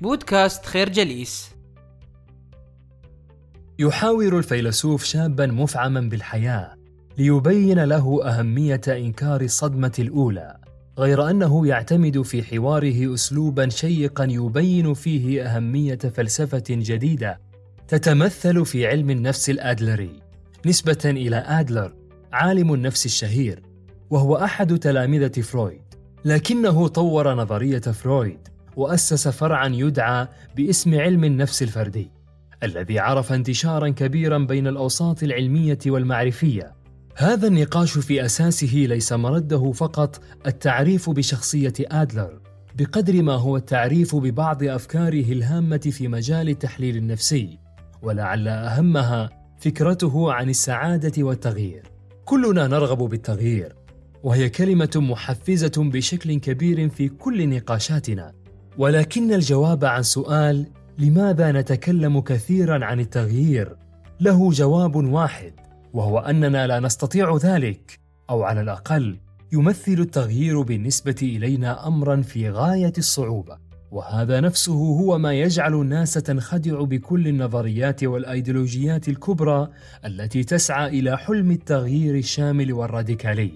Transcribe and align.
بودكاست 0.00 0.64
خير 0.66 0.88
جليس. 0.88 1.50
يحاور 3.78 4.38
الفيلسوف 4.38 5.04
شابا 5.04 5.46
مفعما 5.46 6.00
بالحياة 6.00 6.74
ليبين 7.18 7.84
له 7.84 8.24
أهمية 8.24 8.80
إنكار 8.88 9.40
الصدمة 9.40 9.92
الأولى 9.98 10.56
غير 10.98 11.30
أنه 11.30 11.66
يعتمد 11.66 12.22
في 12.22 12.42
حواره 12.42 13.14
اسلوبا 13.14 13.68
شيقا 13.68 14.24
يبين 14.24 14.94
فيه 14.94 15.42
أهمية 15.42 15.98
فلسفة 15.98 16.64
جديدة 16.70 17.40
تتمثل 17.88 18.66
في 18.66 18.86
علم 18.86 19.10
النفس 19.10 19.50
الأدلري. 19.50 20.20
نسبة 20.66 21.02
إلى 21.04 21.36
أدلر 21.36 21.94
عالم 22.32 22.74
النفس 22.74 23.06
الشهير 23.06 23.62
وهو 24.10 24.36
أحد 24.36 24.78
تلامذة 24.78 25.40
فرويد 25.40 25.82
لكنه 26.24 26.88
طور 26.88 27.34
نظرية 27.34 27.78
فرويد. 27.78 28.55
وأسس 28.76 29.28
فرعا 29.28 29.68
يدعى 29.68 30.28
باسم 30.56 31.00
علم 31.00 31.24
النفس 31.24 31.62
الفردي 31.62 32.10
الذي 32.62 32.98
عرف 32.98 33.32
انتشارا 33.32 33.88
كبيرا 33.88 34.38
بين 34.38 34.66
الأوساط 34.66 35.22
العلمية 35.22 35.78
والمعرفية. 35.86 36.74
هذا 37.16 37.46
النقاش 37.46 37.98
في 37.98 38.24
أساسه 38.24 38.76
ليس 38.76 39.12
مرده 39.12 39.72
فقط 39.72 40.20
التعريف 40.46 41.10
بشخصية 41.10 41.72
آدلر 41.80 42.40
بقدر 42.74 43.22
ما 43.22 43.32
هو 43.32 43.56
التعريف 43.56 44.16
ببعض 44.16 44.62
أفكاره 44.62 45.32
الهامة 45.32 45.76
في 45.92 46.08
مجال 46.08 46.48
التحليل 46.48 46.96
النفسي 46.96 47.58
ولعل 48.02 48.48
أهمها 48.48 49.30
فكرته 49.58 50.32
عن 50.32 50.48
السعادة 50.48 51.22
والتغيير. 51.22 51.82
كلنا 52.24 52.66
نرغب 52.66 52.98
بالتغيير 52.98 53.74
وهي 54.22 54.48
كلمة 54.48 54.90
محفزة 54.96 55.72
بشكل 55.76 56.38
كبير 56.38 56.88
في 56.88 57.08
كل 57.08 57.48
نقاشاتنا. 57.48 58.32
ولكن 58.78 59.32
الجواب 59.32 59.84
عن 59.84 60.02
سؤال 60.02 60.66
لماذا 60.98 61.52
نتكلم 61.52 62.20
كثيرا 62.20 62.84
عن 62.84 63.00
التغيير؟ 63.00 63.76
له 64.20 64.50
جواب 64.50 64.96
واحد 64.96 65.52
وهو 65.92 66.18
أننا 66.18 66.66
لا 66.66 66.80
نستطيع 66.80 67.36
ذلك 67.36 68.00
أو 68.30 68.42
على 68.42 68.60
الأقل 68.60 69.16
يمثل 69.52 69.92
التغيير 69.92 70.62
بالنسبة 70.62 71.16
إلينا 71.22 71.86
امرا 71.86 72.22
في 72.22 72.50
غاية 72.50 72.92
الصعوبة. 72.98 73.58
وهذا 73.90 74.40
نفسه 74.40 74.72
هو 74.72 75.18
ما 75.18 75.32
يجعل 75.32 75.74
الناس 75.74 76.14
تنخدع 76.14 76.80
بكل 76.82 77.28
النظريات 77.28 78.04
والأيديولوجيات 78.04 79.08
الكبرى 79.08 79.68
التي 80.04 80.44
تسعى 80.44 80.88
إلى 80.88 81.18
حلم 81.18 81.50
التغيير 81.50 82.14
الشامل 82.14 82.72
والراديكالي. 82.72 83.52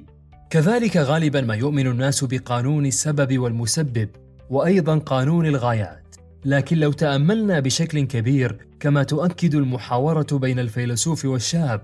كذلك 0.51 0.97
غالبا 0.97 1.41
ما 1.41 1.55
يؤمن 1.55 1.87
الناس 1.87 2.25
بقانون 2.25 2.87
السبب 2.87 3.39
والمسبب 3.39 4.09
وأيضا 4.51 4.99
قانون 4.99 5.47
الغايات. 5.47 6.17
لكن 6.45 6.79
لو 6.79 6.93
تأملنا 6.93 7.61
بشكل 7.61 8.01
كبير 8.01 8.67
كما 8.81 9.03
تؤكد 9.03 9.55
المحاورة 9.55 10.27
بين 10.33 10.59
الفيلسوف 10.59 11.25
والشاب 11.25 11.83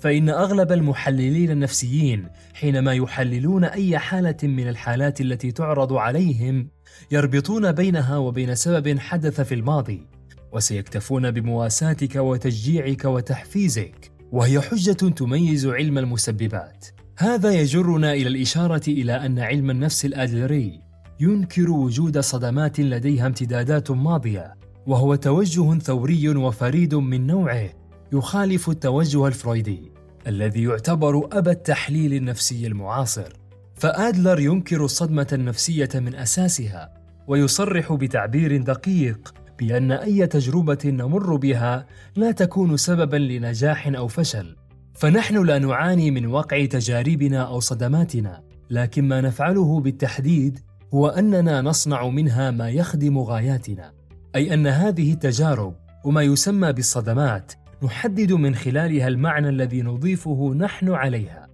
فإن 0.00 0.28
أغلب 0.28 0.72
المحللين 0.72 1.50
النفسيين 1.50 2.28
حينما 2.54 2.92
يحللون 2.92 3.64
أي 3.64 3.98
حالة 3.98 4.36
من 4.42 4.68
الحالات 4.68 5.20
التي 5.20 5.52
تعرض 5.52 5.92
عليهم 5.92 6.68
يربطون 7.10 7.72
بينها 7.72 8.16
وبين 8.16 8.54
سبب 8.54 8.98
حدث 8.98 9.40
في 9.40 9.54
الماضي 9.54 10.06
وسيكتفون 10.52 11.30
بمواساتك 11.30 12.16
وتشجيعك 12.16 13.04
وتحفيزك 13.04 14.10
وهي 14.32 14.60
حجة 14.60 14.92
تميز 14.92 15.66
علم 15.66 15.98
المسببات. 15.98 16.86
هذا 17.18 17.50
يجرنا 17.50 18.12
إلى 18.12 18.28
الإشارة 18.28 18.82
إلى 18.88 19.12
أن 19.12 19.38
علم 19.38 19.70
النفس 19.70 20.04
الادلري 20.04 20.87
ينكر 21.20 21.70
وجود 21.70 22.18
صدمات 22.18 22.80
لديها 22.80 23.26
امتدادات 23.26 23.90
ماضية 23.90 24.54
وهو 24.86 25.14
توجه 25.14 25.78
ثوري 25.78 26.28
وفريد 26.28 26.94
من 26.94 27.26
نوعه 27.26 27.68
يخالف 28.12 28.70
التوجه 28.70 29.26
الفرويدي 29.26 29.92
الذي 30.26 30.62
يعتبر 30.62 31.38
ابا 31.38 31.50
التحليل 31.50 32.14
النفسي 32.14 32.66
المعاصر. 32.66 33.32
فآدلر 33.74 34.40
ينكر 34.40 34.84
الصدمة 34.84 35.26
النفسية 35.32 35.88
من 35.94 36.14
أساسها 36.14 36.94
ويصرح 37.28 37.92
بتعبير 37.92 38.62
دقيق 38.62 39.34
بأن 39.58 39.92
أي 39.92 40.26
تجربة 40.26 40.78
نمر 40.84 41.36
بها 41.36 41.86
لا 42.16 42.30
تكون 42.30 42.76
سببا 42.76 43.16
لنجاح 43.16 43.86
أو 43.86 44.08
فشل. 44.08 44.56
فنحن 44.94 45.44
لا 45.44 45.58
نعاني 45.58 46.10
من 46.10 46.26
وقع 46.26 46.64
تجاربنا 46.64 47.42
أو 47.42 47.60
صدماتنا 47.60 48.42
لكن 48.70 49.08
ما 49.08 49.20
نفعله 49.20 49.80
بالتحديد 49.80 50.58
هو 50.94 51.08
اننا 51.08 51.62
نصنع 51.62 52.08
منها 52.08 52.50
ما 52.50 52.70
يخدم 52.70 53.18
غاياتنا. 53.18 53.92
أي 54.34 54.54
أن 54.54 54.66
هذه 54.66 55.12
التجارب 55.12 55.74
وما 56.04 56.22
يسمى 56.22 56.72
بالصدمات 56.72 57.52
نحدد 57.82 58.32
من 58.32 58.54
خلالها 58.54 59.08
المعنى 59.08 59.48
الذي 59.48 59.82
نضيفه 59.82 60.54
نحن 60.54 60.90
عليها. 60.90 61.48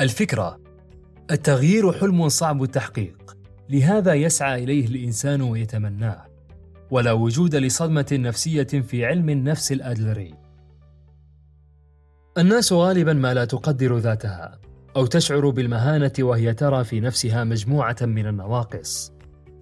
الفكرة 0.00 0.60
التغيير 1.30 1.92
حلم 1.92 2.28
صعب 2.28 2.62
التحقيق. 2.62 3.36
لهذا 3.68 4.14
يسعى 4.14 4.64
إليه 4.64 4.86
الإنسان 4.86 5.42
ويتمناه. 5.42 6.26
ولا 6.90 7.12
وجود 7.12 7.54
لصدمة 7.54 8.06
نفسية 8.12 8.62
في 8.62 9.04
علم 9.04 9.28
النفس 9.28 9.72
الأدلري. 9.72 10.34
الناس 12.38 12.72
غالبا 12.72 13.12
ما 13.12 13.34
لا 13.34 13.44
تقدر 13.44 13.98
ذاتها. 13.98 14.60
أو 14.96 15.06
تشعر 15.06 15.50
بالمهانة 15.50 16.12
وهي 16.20 16.54
ترى 16.54 16.84
في 16.84 17.00
نفسها 17.00 17.44
مجموعة 17.44 17.96
من 18.02 18.26
النواقص. 18.26 19.12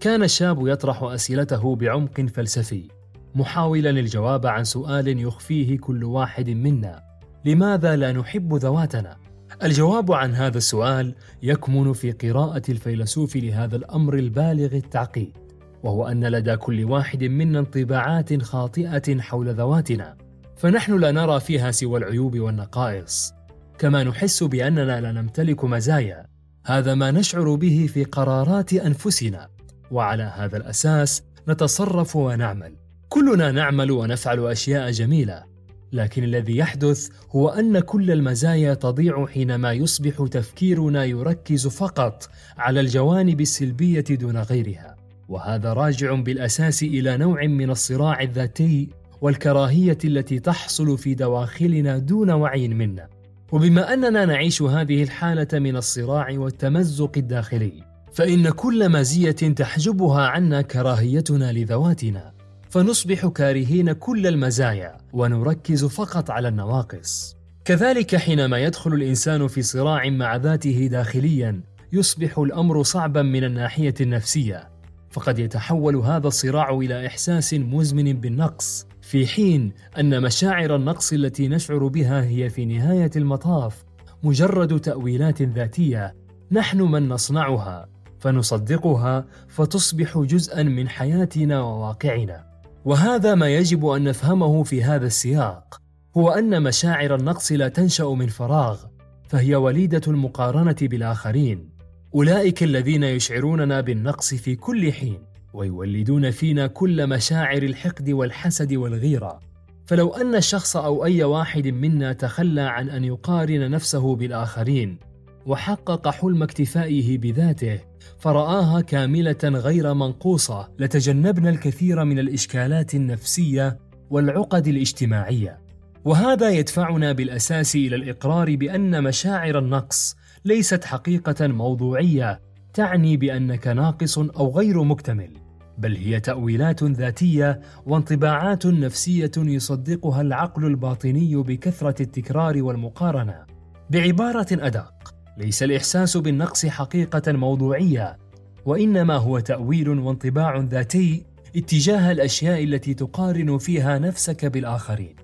كان 0.00 0.22
الشاب 0.22 0.66
يطرح 0.66 1.02
أسئلته 1.02 1.76
بعمق 1.76 2.20
فلسفي 2.20 2.88
محاولا 3.34 3.90
الجواب 3.90 4.46
عن 4.46 4.64
سؤال 4.64 5.22
يخفيه 5.22 5.78
كل 5.78 6.04
واحد 6.04 6.50
منا. 6.50 7.02
لماذا 7.44 7.96
لا 7.96 8.12
نحب 8.12 8.54
ذواتنا؟ 8.54 9.16
الجواب 9.62 10.12
عن 10.12 10.34
هذا 10.34 10.58
السؤال 10.58 11.14
يكمن 11.42 11.92
في 11.92 12.12
قراءة 12.12 12.62
الفيلسوف 12.68 13.36
لهذا 13.36 13.76
الأمر 13.76 14.14
البالغ 14.14 14.76
التعقيد 14.76 15.36
وهو 15.82 16.06
أن 16.06 16.24
لدى 16.24 16.56
كل 16.56 16.84
واحد 16.84 17.24
منا 17.24 17.58
انطباعات 17.58 18.42
خاطئة 18.42 19.20
حول 19.20 19.54
ذواتنا. 19.54 20.16
فنحن 20.56 20.98
لا 20.98 21.10
نرى 21.12 21.40
فيها 21.40 21.70
سوى 21.70 21.98
العيوب 21.98 22.38
والنقائص. 22.38 23.38
كما 23.78 24.04
نحس 24.04 24.42
بأننا 24.42 25.00
لا 25.00 25.12
نمتلك 25.12 25.64
مزايا. 25.64 26.26
هذا 26.66 26.94
ما 26.94 27.10
نشعر 27.10 27.54
به 27.54 27.88
في 27.92 28.04
قرارات 28.04 28.72
أنفسنا. 28.72 29.48
وعلى 29.90 30.32
هذا 30.36 30.56
الأساس 30.56 31.22
نتصرف 31.48 32.16
ونعمل. 32.16 32.76
كلنا 33.08 33.50
نعمل 33.50 33.90
ونفعل 33.90 34.46
أشياء 34.46 34.90
جميلة. 34.90 35.44
لكن 35.92 36.24
الذي 36.24 36.56
يحدث 36.56 37.08
هو 37.30 37.48
أن 37.48 37.78
كل 37.80 38.10
المزايا 38.10 38.74
تضيع 38.74 39.26
حينما 39.26 39.72
يصبح 39.72 40.26
تفكيرنا 40.30 41.04
يركز 41.04 41.66
فقط 41.66 42.28
على 42.58 42.80
الجوانب 42.80 43.40
السلبية 43.40 44.04
دون 44.10 44.36
غيرها. 44.38 44.96
وهذا 45.28 45.72
راجع 45.72 46.14
بالأساس 46.14 46.82
إلى 46.82 47.16
نوع 47.16 47.46
من 47.46 47.70
الصراع 47.70 48.22
الذاتي 48.22 48.88
والكراهية 49.20 49.98
التي 50.04 50.38
تحصل 50.38 50.98
في 50.98 51.14
دواخلنا 51.14 51.98
دون 51.98 52.30
وعي 52.30 52.68
منا. 52.68 53.17
وبما 53.53 53.94
أننا 53.94 54.25
نعيش 54.25 54.62
هذه 54.62 55.03
الحالة 55.03 55.59
من 55.59 55.76
الصراع 55.76 56.26
والتمزق 56.31 57.12
الداخلي 57.16 57.88
فإن 58.12 58.50
كل 58.50 58.88
مزية 58.88 59.31
تحجبها 59.31 60.26
عنا 60.26 60.62
كراهيتنا 60.62 61.53
لذواتنا. 61.53 62.32
فنصبح 62.70 63.26
كارهين 63.26 63.92
كل 63.92 64.26
المزايا 64.26 64.97
ونركز 65.12 65.84
فقط 65.84 66.31
على 66.31 66.48
النواقص. 66.48 67.37
كذلك 67.64 68.16
حينما 68.16 68.58
يدخل 68.58 68.92
الإنسان 68.92 69.47
في 69.47 69.62
صراع 69.62 70.10
مع 70.10 70.37
ذاته 70.37 70.88
داخليا 70.92 71.60
يصبح 71.92 72.38
الأمر 72.38 72.82
صعبا 72.82 73.22
من 73.22 73.44
الناحية 73.44 73.94
النفسية. 74.00 74.69
فقد 75.10 75.38
يتحول 75.38 75.97
هذا 75.97 76.26
الصراع 76.26 76.70
إلى 76.70 77.06
إحساس 77.06 77.55
مزمن 77.55 78.12
بالنقص. 78.12 78.87
في 79.08 79.26
حين 79.26 79.72
أن 79.99 80.22
مشاعر 80.22 80.76
النقص 80.76 81.12
التي 81.12 81.49
نشعر 81.49 81.87
بها 81.87 82.25
هي 82.25 82.50
في 82.50 82.64
نهاية 82.64 83.10
المطاف 83.16 83.84
مجرد 84.22 84.81
تأويلات 84.81 85.43
ذاتية 85.43 86.14
نحن 86.52 86.81
من 86.81 87.08
نصنعها 87.08 87.88
فنصدقها 88.19 89.26
فتصبح 89.49 90.19
جزءا 90.19 90.62
من 90.62 90.88
حياتنا 90.88 91.60
وواقعنا. 91.60 92.44
وهذا 92.84 93.34
ما 93.34 93.49
يجب 93.49 93.87
أن 93.87 94.05
نفهمه 94.05 94.62
في 94.62 94.84
هذا 94.84 95.06
السياق 95.06 95.81
هو 96.16 96.31
أن 96.31 96.62
مشاعر 96.62 97.14
النقص 97.14 97.52
لا 97.52 97.69
تنشأ 97.69 98.05
من 98.05 98.26
فراغ 98.26 98.84
فهي 99.28 99.55
وليدة 99.55 100.02
المقارنة 100.08 100.76
بالآخرين. 100.82 101.70
أولئك 102.14 102.62
الذين 102.62 103.02
يشعروننا 103.02 103.81
بالنقص 103.81 104.34
في 104.34 104.56
كل 104.56 104.93
حين. 104.93 105.27
ويولدون 105.52 106.30
فينا 106.30 106.66
كل 106.66 107.06
مشاعر 107.06 107.62
الحقد 107.62 108.10
والحسد 108.10 108.72
والغيرة 108.74 109.40
فلو 109.86 110.08
أن 110.08 110.34
الشخص 110.34 110.76
أو 110.76 111.04
أي 111.04 111.24
واحد 111.24 111.66
منا 111.66 112.12
تخلى 112.12 112.60
عن 112.60 112.90
أن 112.90 113.04
يقارن 113.04 113.70
نفسه 113.70 114.16
بالآخرين 114.16 114.98
وحقق 115.46 116.08
حلم 116.08 116.42
اكتفائه 116.42 117.18
بذاته 117.18 117.80
فرآها 118.18 118.80
كاملة 118.80 119.38
غير 119.44 119.94
منقوصة 119.94 120.68
لتجنبنا 120.78 121.50
الكثير 121.50 122.04
من 122.04 122.18
الإشكالات 122.18 122.94
النفسية 122.94 123.78
والعقد 124.10 124.68
الاجتماعية. 124.68 125.58
وهذا 126.04 126.50
يدفعنا 126.50 127.12
بالأساس 127.12 127.76
إلى 127.76 127.96
الإقرار 127.96 128.56
بأن 128.56 129.02
مشاعر 129.02 129.58
النقص 129.58 130.16
ليست 130.44 130.84
حقيقة 130.84 131.46
موضوعية 131.46 132.40
تعني 132.75 133.17
بأنك 133.17 133.67
ناقص 133.69 134.19
أو 134.19 134.56
غير 134.56 134.82
مكتمل، 134.82 135.32
بل 135.79 135.97
هي 135.97 136.20
تأويلات 136.20 136.85
ذاتية 136.85 137.61
وانطباعات 137.87 138.67
نفسية 138.67 139.31
يصدقها 139.37 140.20
العقل 140.20 140.65
الباطني 140.65 141.37
بكثرة 141.37 142.03
التكرار 142.03 142.62
والمقارنة. 142.62 143.44
بعبارة 143.91 144.47
أدق، 144.53 145.15
ليس 145.37 145.62
الإحساس 145.62 146.17
بالنقص 146.17 146.67
حقيقة 146.67 147.32
موضوعية، 147.32 148.19
وإنما 148.65 149.17
هو 149.17 149.38
تأويل 149.38 149.88
وانطباع 149.88 150.56
ذاتي 150.56 151.26
اتجاه 151.56 152.12
الأشياء 152.12 152.65
التي 152.65 152.94
تقارن 152.94 153.59
فيها 153.59 153.99
نفسك 153.99 154.44
بالآخرين. 154.44 155.17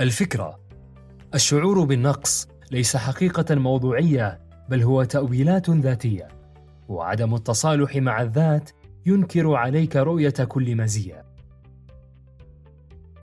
الفكرة 0.00 0.60
الشعور 1.34 1.84
بالنقص 1.84 2.48
ليس 2.70 2.96
حقيقة 2.96 3.54
موضوعية 3.54 4.45
بل 4.68 4.82
هو 4.82 5.04
تأويلات 5.04 5.70
ذاتية 5.70 6.28
وعدم 6.88 7.34
التصالح 7.34 7.96
مع 7.96 8.22
الذات 8.22 8.70
ينكر 9.06 9.54
عليك 9.54 9.96
رؤية 9.96 10.30
كل 10.30 10.76
مزية. 10.76 11.24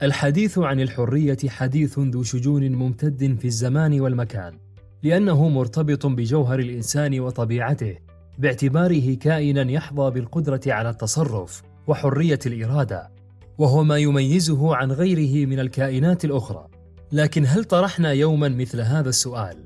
الحديث 0.02 0.58
عن 0.58 0.80
الحرية 0.80 1.38
حديث 1.48 1.98
ذو 1.98 2.22
شجون 2.22 2.72
ممتد 2.72 3.38
في 3.38 3.44
الزمان 3.44 4.00
والمكان 4.00 4.58
لأنه 5.02 5.48
مرتبط 5.48 6.06
بجوهر 6.06 6.58
الإنسان 6.58 7.20
وطبيعته 7.20 7.96
باعتباره 8.38 9.14
كائنا 9.14 9.70
يحظى 9.70 10.10
بالقدرة 10.10 10.60
على 10.66 10.90
التصرف 10.90 11.62
وحرية 11.86 12.38
الإرادة 12.46 13.10
وهو 13.58 13.84
ما 13.84 13.98
يميزه 13.98 14.76
عن 14.76 14.92
غيره 14.92 15.46
من 15.46 15.60
الكائنات 15.60 16.24
الأخرى. 16.24 16.68
لكن 17.12 17.46
هل 17.46 17.64
طرحنا 17.64 18.12
يوما 18.12 18.48
مثل 18.48 18.80
هذا 18.80 19.08
السؤال؟ 19.08 19.56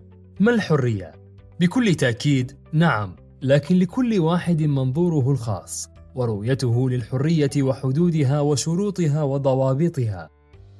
ما 0.41 0.55
الحرية؟ 0.55 1.13
بكل 1.60 1.94
تأكيد 1.94 2.52
نعم 2.72 3.16
لكن 3.43 3.78
لكل 3.78 4.19
واحد 4.19 4.62
منظوره 4.62 5.31
الخاص 5.31 5.88
ورؤيته 6.14 6.90
للحرية 6.90 7.50
وحدودها 7.58 8.40
وشروطها 8.40 9.22
وضوابطها. 9.22 10.31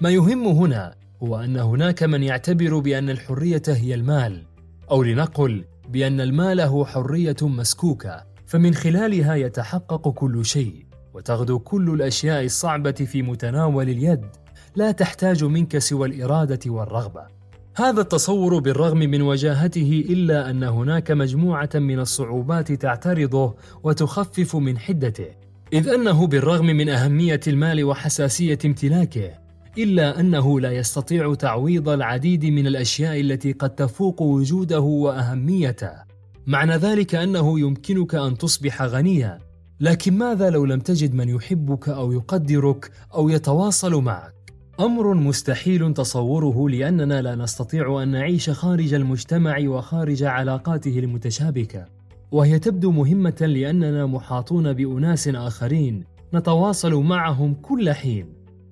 ما 0.01 0.11
يهم 0.11 0.47
هنا 0.47 0.95
هو 1.23 1.37
أن 1.37 1.57
هناك 1.57 2.03
من 2.03 2.23
يعتبر 2.23 2.79
بأن 2.79 3.11
الحرية 3.11 3.63
هي 3.69 3.95
المال 3.95 4.43
أو 4.91 5.03
لنقل 5.03 5.65
بأن 5.89 6.21
المال 6.21 6.61
هو 6.61 6.85
حرية 6.85 7.37
مسكوكة 7.43 8.25
فمن 8.47 8.75
خلالها 8.75 9.35
يتحقق 9.35 10.09
كل 10.09 10.45
شيء 10.45 10.87
وتغدو 11.15 11.59
كل 11.59 11.91
الأشياء 11.91 12.45
الصعبة 12.45 12.93
في 12.93 13.23
متناول 13.23 13.89
اليد 13.89 14.27
لا 14.77 14.91
تحتاج 14.91 15.45
منك 15.45 15.79
سوى 15.79 16.09
الإرادة 16.09 16.71
والرغبة. 16.71 17.38
هذا 17.79 18.01
التصور 18.01 18.59
بالرغم 18.59 18.99
من 18.99 19.23
وجاهته 19.23 20.05
إلا 20.09 20.51
أن 20.51 20.63
هناك 20.63 21.11
مجموعة 21.11 21.69
من 21.75 21.99
الصعوبات 21.99 22.73
تعترضه 22.73 23.55
وتخفف 23.83 24.57
من 24.57 24.79
حدته 24.79 25.27
إذ 25.73 25.89
أنه 25.89 26.27
بالرغم 26.27 26.67
من 26.67 26.89
أهمية 26.89 27.41
المال 27.47 27.85
وحساسية 27.85 28.59
امتلاكه 28.65 29.31
إلا 29.79 30.21
أنه 30.21 30.61
لا 30.61 30.73
يستطيع 30.73 31.35
تعويض 31.35 31.89
العديد 31.89 32.45
من 32.45 32.67
الأشياء 32.67 33.21
التي 33.21 33.53
قد 33.53 33.71
تفوق 33.71 34.23
وجوده 34.23 34.81
وأهميته. 34.81 35.93
معنى 36.47 36.77
ذلك 36.77 37.15
أنه 37.15 37.61
يمكنك 37.61 38.15
أن 38.15 38.39
تصبح 38.39 38.83
غنيا 38.83 39.39
لكن 39.81 40.13
ماذا 40.19 40.51
لو 40.51 40.65
لم 40.65 40.81
تجد 40.81 41.15
من 41.15 41.29
يحبك 41.29 41.89
أو 41.89 42.13
يقدرك 42.13 42.91
أو 43.15 43.29
يتواصل 43.29 43.95
معك؟ 43.95 44.38
أمر 44.81 45.15
مستحيل 45.15 45.95
تصوره 45.95 46.69
لأننا 46.69 47.23
لا 47.23 47.35
نستطيع 47.35 48.03
أن 48.03 48.09
نعيش 48.09 48.51
خارج 48.51 48.95
المجتمع 48.95 49.59
وخارج 49.61 50.23
علاقاته 50.23 50.99
المتشابكة. 50.99 51.85
وهي 52.31 52.59
تبدو 52.59 52.91
مهمة 52.91 53.37
لأننا 53.41 54.07
محاطون 54.07 54.73
بأناس 54.73 55.29
آخرين 55.29 56.05
نتواصل 56.35 56.95
معهم 56.95 57.55
كل 57.55 57.93
حين. 57.93 58.27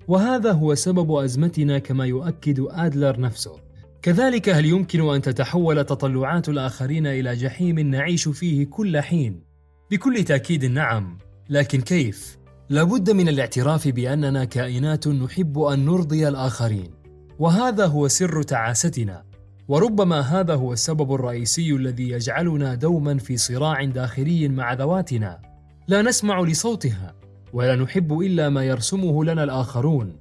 وهذا 0.07 0.51
هو 0.51 0.75
سبب 0.75 1.11
أزمتنا 1.11 1.79
كما 1.79 2.05
يؤكد 2.05 2.65
آدلر 2.69 3.19
نفسه. 3.19 3.55
كذلك 4.01 4.49
هل 4.49 4.65
يمكن 4.65 5.13
أن 5.13 5.21
تتحول 5.21 5.83
تطلعات 5.83 6.49
الآخرين 6.49 7.07
إلى 7.07 7.35
جحيم 7.35 7.79
نعيش 7.79 8.27
فيه 8.27 8.65
كل 8.65 9.01
حين؟ 9.01 9.43
بكل 9.91 10.23
تأكيد 10.23 10.65
نعم. 10.65 11.17
لكن 11.49 11.81
كيف؟ 11.81 12.36
لابد 12.69 13.09
من 13.09 13.29
الاعتراف 13.29 13.87
بأننا 13.87 14.45
كائنات 14.45 15.07
نحب 15.07 15.59
أن 15.59 15.85
نرضي 15.85 16.27
الآخرين. 16.27 16.91
وهذا 17.39 17.85
هو 17.85 18.07
سر 18.07 18.43
تعاستنا. 18.43 19.23
وربما 19.67 20.19
هذا 20.19 20.55
هو 20.55 20.73
السبب 20.73 21.13
الرئيسي 21.13 21.75
الذي 21.75 22.09
يجعلنا 22.09 22.75
دوما 22.75 23.17
في 23.17 23.37
صراع 23.37 23.83
داخلي 23.83 24.47
مع 24.47 24.73
ذواتنا. 24.73 25.39
لا 25.87 26.01
نسمع 26.01 26.41
لصوتها 26.41 27.15
ولا 27.53 27.75
نحب 27.75 28.19
إلا 28.19 28.49
ما 28.49 28.63
يرسمه 28.63 29.25
لنا 29.25 29.43
الآخرون. 29.43 30.15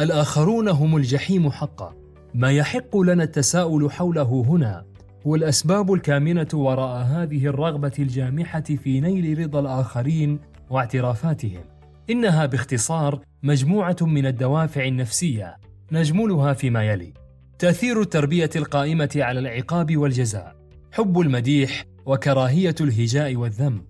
الآخرون 0.00 0.68
هم 0.68 0.96
الجحيم 0.96 1.50
حقا. 1.50 1.94
ما 2.34 2.50
يحق 2.50 2.96
لنا 2.96 3.22
التساؤل 3.24 3.90
حوله 3.90 4.44
هنا 4.48 4.84
هو 5.26 5.34
الأسباب 5.34 5.92
الكامنة 5.92 6.48
وراء 6.54 7.02
هذه 7.02 7.46
الرغبة 7.46 7.92
الجامحة 7.98 8.60
في 8.60 9.00
نيل 9.00 9.38
رضا 9.38 9.60
الآخرين 9.60 10.40
واعترافاتهم. 10.70 11.71
إنها 12.12 12.46
باختصار 12.46 13.20
مجموعة 13.42 13.96
من 14.00 14.26
الدوافع 14.26 14.84
النفسية 14.84 15.56
نجملها 15.92 16.52
فيما 16.52 16.84
يلي: 16.84 17.12
تأثير 17.58 18.00
التربية 18.00 18.50
القائمة 18.56 19.10
على 19.16 19.40
العقاب 19.40 19.96
والجزاء، 19.96 20.56
حب 20.92 21.20
المديح 21.20 21.84
وكراهية 22.06 22.74
الهجاء 22.80 23.36
والذم، 23.36 23.84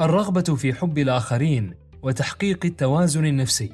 الرغبة 0.00 0.54
في 0.54 0.74
حب 0.74 0.98
الآخرين 0.98 1.74
وتحقيق 2.02 2.64
التوازن 2.64 3.26
النفسي، 3.26 3.72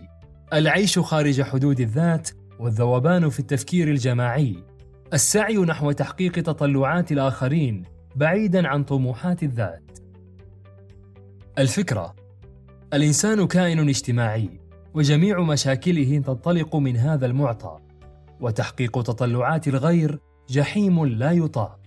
العيش 0.53 0.99
خارج 0.99 1.43
حدود 1.43 1.81
الذات 1.81 2.31
والذوبان 2.59 3.29
في 3.29 3.41
التفكير 3.41 3.89
الجماعي، 3.89 4.57
السعي 5.13 5.57
نحو 5.57 5.93
تحقيق 5.93 6.33
تطلعات 6.33 7.13
الآخرين 7.13 7.85
بعيدا 8.17 8.69
عن 8.69 8.85
طموحات 8.85 9.43
الذات. 9.43 9.99
الفكرة 11.59 12.20
الإنسان 12.95 13.47
كائن 13.47 13.89
اجتماعي 13.89 14.51
وجميع 14.95 15.41
مشاكله 15.41 16.23
تنطلق 16.27 16.77
من 16.77 16.97
هذا 16.97 17.27
المعطى 17.27 17.79
وتحقيق 18.41 19.03
تطلعات 19.03 19.69
الغير 19.69 20.19
جحيم 20.49 21.07
لا 21.07 21.33
يطاق. 21.33 21.81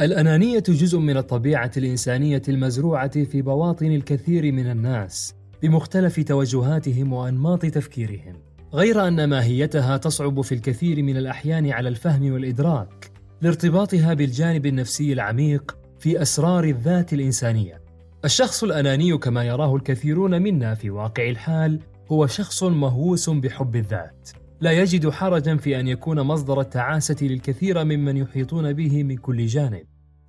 الأنانية 0.00 0.62
جزء 0.68 0.98
من 0.98 1.16
الطبيعة 1.16 1.70
الإنسانية 1.76 2.42
المزروعة 2.48 3.24
في 3.24 3.42
بواطن 3.42 3.86
الكثير 3.86 4.52
من 4.52 4.70
الناس 4.70 5.34
بمختلف 5.62 6.20
توجهاتهم 6.20 7.12
وأنماط 7.12 7.66
تفكيرهم. 7.66 8.42
غير 8.74 9.08
أن 9.08 9.24
ماهيتها 9.24 9.96
تصعب 9.96 10.40
في 10.40 10.54
الكثير 10.54 11.02
من 11.02 11.16
الأحيان 11.16 11.70
على 11.70 11.88
الفهم 11.88 12.32
والإدراك 12.32 13.10
لارتباطها 13.42 14.14
بالجانب 14.14 14.66
النفسي 14.66 15.12
العميق 15.12 15.78
في 15.98 16.22
أسرار 16.22 16.64
الذات 16.64 17.12
الإنسانية. 17.12 17.81
الشخص 18.24 18.64
الأناني 18.64 19.18
كما 19.18 19.44
يراه 19.44 19.76
الكثيرون 19.76 20.42
منا 20.42 20.74
في 20.74 20.90
واقع 20.90 21.28
الحال 21.28 21.80
هو 22.12 22.26
شخص 22.26 22.62
مهووس 22.62 23.30
بحب 23.30 23.76
الذات. 23.76 24.30
لا 24.60 24.72
يجد 24.72 25.10
حرجا 25.10 25.56
في 25.56 25.80
أن 25.80 25.88
يكون 25.88 26.20
مصدر 26.20 26.60
التعاسة 26.60 27.16
للكثير 27.22 27.84
ممن 27.84 28.16
يحيطون 28.16 28.72
به 28.72 29.02
من 29.02 29.16
كل 29.16 29.46
جانب. 29.46 29.82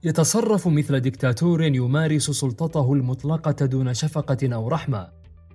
يتصرف 0.03 0.67
مثل 0.67 0.99
دكتاتور 0.99 1.63
يمارس 1.63 2.31
سلطته 2.31 2.93
المطلقة 2.93 3.65
دون 3.65 3.93
شفقة 3.93 4.53
أو 4.55 4.67
رحمة. 4.67 5.07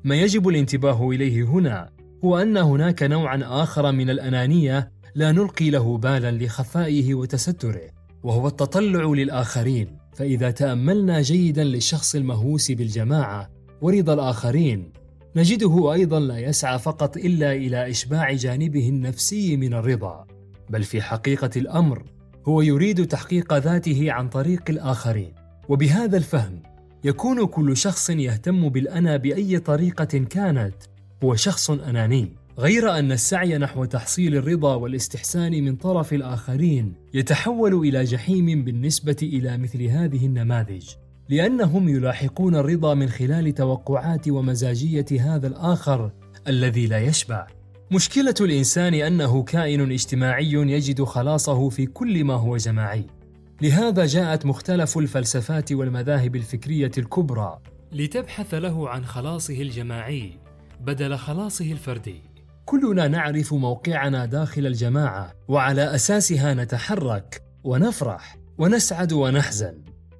ما 0.05 0.17
يجب 0.17 0.49
الانتباه 0.49 1.11
إليه 1.11 1.43
هنا 1.45 1.91
هو 2.25 2.39
أن 2.39 2.57
هناك 2.57 3.03
نوعا 3.03 3.41
آخر 3.45 3.93
من 3.93 4.11
الأنانية 4.11 4.93
لا 5.15 5.33
نلقي 5.33 5.71
له 5.71 5.99
بالا 5.99 6.31
لخفائه 6.45 7.15
وتستره 7.15 7.91
وهو 8.23 8.47
التطلع 8.47 9.05
للآخرين. 9.05 9.99
فإذا 10.19 10.51
تأملنا 10.51 11.23
جيدا 11.23 11.65
للشخص 11.65 12.15
المهووس 12.15 12.71
بالجماعة 12.71 13.51
ورضا 13.81 14.15
الآخرين 14.15 14.93
نجده 15.37 15.93
أيضا 15.93 16.21
لا 16.21 16.39
يسعى 16.39 16.79
فقط 16.79 17.17
إلا 17.17 17.53
إلى 17.53 17.91
إشباع 17.91 18.33
جانبه 18.33 18.89
النفسي 18.89 19.57
من 19.57 19.75
الرضا 19.75 20.27
بل 20.71 20.83
في 20.83 21.03
حقيقة 21.03 21.51
الأمر 21.57 22.05
هو 22.49 22.63
يريد 22.63 23.07
تحقيق 23.07 23.55
ذاته 23.55 24.13
عن 24.13 24.29
طريق 24.29 24.63
الآخرين. 24.69 25.33
وبهذا 25.69 26.17
الفهم 26.17 26.63
يكون 27.05 27.47
كل 27.47 27.77
شخص 27.77 28.11
يهتم 28.11 28.69
بالأنا 28.69 29.17
بأي 29.17 29.59
طريقة 29.59 30.19
كانت 30.19 30.75
هو 31.25 31.35
شخص 31.35 31.71
أناني. 31.71 32.33
غير 32.59 32.99
أن 32.99 33.13
السعي 33.13 33.59
نحو 33.59 33.85
تحصيل 33.85 34.37
الرضا 34.37 34.75
والاستحسان 34.75 35.65
من 35.65 35.77
طرف 35.77 36.13
الآخرين 36.13 36.95
يتحول 37.15 37.75
إلى 37.75 38.05
جحيم 38.05 38.65
بالنسبة 38.65 39.17
إلى 39.23 39.59
مثل 39.59 39.83
هذه 39.83 40.27
النماذج. 40.27 40.89
لأنهم 41.29 41.89
يلاحقون 41.89 42.57
الرضا 42.57 42.95
من 42.95 43.09
خلال 43.09 43.55
توقعات 43.55 44.29
ومزاجية 44.29 45.07
هذا 45.21 45.47
الآخر 45.47 46.11
الذي 46.49 46.87
لا 46.87 46.99
يشبع. 46.99 47.47
مشكلة 47.91 48.35
الإنسان 48.41 48.95
أنه 48.95 49.43
كائن 49.43 49.93
اجتماعي 49.93 50.53
يجد 50.53 51.03
خلاصه 51.03 51.69
في 51.69 51.87
كل 51.87 52.25
ما 52.25 52.35
هو 52.35 52.57
جماعي. 52.57 53.07
لهذا 53.63 54.07
جاءت 54.07 54.47
مختلف 54.47 54.99
الفلسفات 54.99 55.73
والمذاهب 55.73 56.37
الفكرية 56.37 56.93
الكبرى 56.99 57.59
لتبحث 57.93 58.55
له 58.55 58.89
عن 58.89 59.05
خلاصه 59.05 59.63
الجماعي 59.63 60.33
بدل 60.81 61.17
خلاصه 61.17 61.73
الفردي. 61.73 62.28
كلنا 62.69 63.09
نعرف 63.09 63.55
موقعنا 63.55 64.27
داخل 64.27 64.67
الجماعة 64.67 65.33
وعلى 65.49 65.95
أساسها 65.95 66.55
نتحرك 66.55 67.43
ونفرح 67.65 68.37
ونسعد 68.59 69.13
ونحزن. 69.13 69.75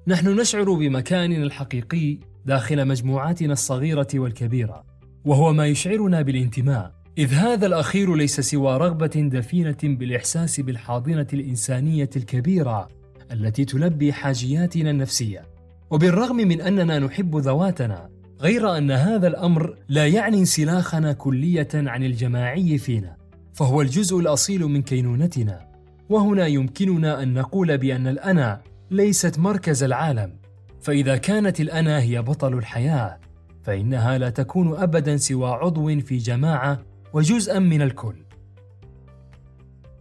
نحن 0.07 0.39
نشعر 0.39 0.73
بمكاننا 0.73 1.43
الحقيقي 1.43 2.19
داخل 2.45 2.87
مجموعاتنا 2.87 3.53
الصغيرة 3.53 4.07
والكبيرة 4.13 4.83
وهو 5.25 5.53
ما 5.53 5.67
يشعرنا 5.67 6.21
بالانتماء. 6.21 6.91
إذ 7.17 7.33
هذا 7.33 7.65
الأخير 7.65 8.15
ليس 8.15 8.39
سوى 8.39 8.77
رغبة 8.77 9.29
دفينة 9.33 9.77
بالإحساس 9.83 10.59
بالحاضنة 10.59 11.27
الإنسانية 11.33 12.09
الكبيرة 12.15 12.89
التي 13.31 13.65
تلبي 13.65 14.13
حاجياتنا 14.13 14.89
النفسية. 14.89 15.45
وبالرغم 15.89 16.35
من 16.35 16.61
أننا 16.61 16.99
نحب 16.99 17.37
ذواتنا 17.37 18.09
غير 18.41 18.77
أن 18.77 18.91
هذا 18.91 19.27
الأمر 19.27 19.75
لا 19.89 20.07
يعني 20.07 20.37
انسلاخنا 20.37 21.13
كلية 21.13 21.67
عن 21.73 22.03
الجماعي 22.03 22.77
فينا 22.77 23.17
فهو 23.53 23.81
الجزء 23.81 24.19
الأصيل 24.19 24.65
من 24.65 24.81
كينونتنا. 24.81 25.69
وهنا 26.09 26.47
يمكننا 26.47 27.23
أن 27.23 27.33
نقول 27.33 27.77
بأن 27.77 28.07
الأنا 28.07 28.61
ليست 28.91 29.39
مركز 29.39 29.83
العالم 29.83 30.33
فإذا 30.81 31.17
كانت 31.17 31.61
الأنا 31.61 31.99
هي 31.99 32.21
بطل 32.21 32.53
الحياة 32.53 33.19
فإنها 33.63 34.17
لا 34.17 34.29
تكون 34.29 34.77
ابدا 34.77 35.17
سوى 35.17 35.49
عضو 35.49 35.99
في 35.99 36.17
جماعة 36.17 36.79
وجزءا 37.13 37.59
من 37.59 37.81
الكل. 37.81 38.15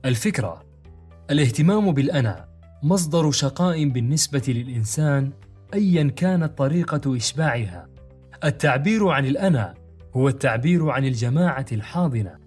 الفكرة 0.04 0.62
الاهتمام 1.30 1.92
بالأنا 1.92 2.48
مصدر 2.82 3.30
شقاء 3.30 3.88
بالنسبة 3.88 4.42
للإنسان 4.48 5.30
ايا 5.74 6.02
كانت 6.16 6.58
طريقة 6.58 7.16
إشباعها. 7.16 7.97
التعبير 8.44 9.08
عن 9.08 9.26
الأنا 9.26 9.74
هو 10.16 10.28
التعبير 10.28 10.90
عن 10.90 11.04
الجماعة 11.04 11.66
الحاضنة. 11.72 12.38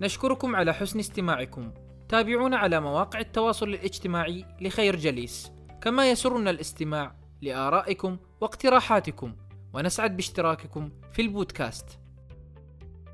نشكركم 0.00 0.56
على 0.56 0.74
حسن 0.74 0.98
استماعكم. 0.98 1.72
تابعونا 2.08 2.56
على 2.56 2.80
مواقع 2.80 3.18
التواصل 3.20 3.68
الاجتماعي 3.68 4.44
لخير 4.60 4.96
جليس، 4.96 5.52
كما 5.80 6.10
يسرنا 6.10 6.50
الاستماع 6.50 7.16
لآرائكم 7.42 8.16
واقتراحاتكم، 8.40 9.36
ونسعد 9.74 10.16
باشتراككم 10.16 10.90
في 11.12 11.22
البودكاست. 11.22 11.99